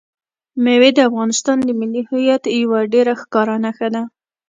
[0.63, 4.03] مېوې د افغانستان د ملي هویت یوه ډېره ښکاره نښه ده.